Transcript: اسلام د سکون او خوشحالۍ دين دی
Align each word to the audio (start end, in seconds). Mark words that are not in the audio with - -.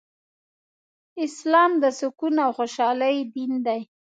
اسلام 1.25 1.71
د 1.81 1.85
سکون 1.99 2.35
او 2.45 2.51
خوشحالۍ 2.57 3.15
دين 3.35 3.53
دی 3.65 3.81